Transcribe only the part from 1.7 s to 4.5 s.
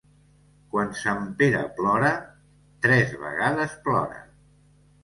plora, tres vegades plora.